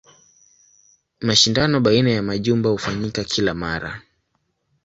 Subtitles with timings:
[1.21, 4.01] Mashindano baina ya majumba hufanyika kila mara.